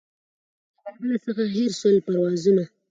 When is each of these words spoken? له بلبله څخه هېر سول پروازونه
له 0.83 0.89
بلبله 0.93 1.17
څخه 1.25 1.43
هېر 1.55 1.71
سول 1.79 1.95
پروازونه 2.05 2.63